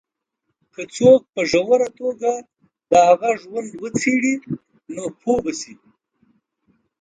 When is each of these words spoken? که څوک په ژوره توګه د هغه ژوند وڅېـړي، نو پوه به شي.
که 0.73 0.81
څوک 0.95 1.21
په 1.33 1.41
ژوره 1.51 1.89
توګه 1.99 2.31
د 2.89 2.91
هغه 3.07 3.29
ژوند 3.41 3.69
وڅېـړي، 3.81 4.35
نو 4.95 5.03
پوه 5.19 5.37
به 5.43 5.51
شي. 5.59 5.73